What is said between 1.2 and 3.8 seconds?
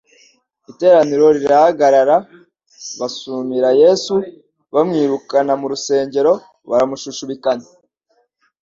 rirahagarara, basumira